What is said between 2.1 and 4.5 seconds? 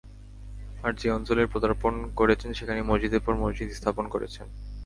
করেছেন সেখানেই মসজিদের পর মসজিদ স্থাপন করছেন।